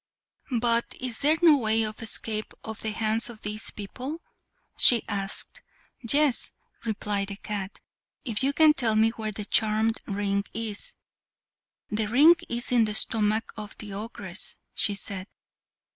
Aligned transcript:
"But 0.59 0.95
is 0.99 1.19
there 1.19 1.37
no 1.43 1.55
way 1.57 1.83
of 1.83 2.01
escape 2.01 2.55
from 2.63 2.75
the 2.81 2.89
hands 2.89 3.29
of 3.29 3.41
these 3.43 3.69
people?" 3.69 4.23
she 4.75 5.03
asked. 5.07 5.61
"Yes," 6.01 6.53
replied 6.85 7.27
the 7.27 7.35
cat, 7.35 7.79
"if 8.25 8.41
you 8.43 8.51
can 8.51 8.73
tell 8.73 8.95
me 8.95 9.09
where 9.11 9.31
the 9.31 9.45
charmed 9.45 9.99
ring 10.07 10.43
is." 10.55 10.95
"The 11.91 12.07
ring 12.07 12.35
is 12.49 12.71
in 12.71 12.85
the 12.85 12.95
stomach 12.95 13.51
of 13.55 13.77
the 13.77 13.93
ogress," 13.93 14.57
she 14.73 14.95
said. 14.95 15.27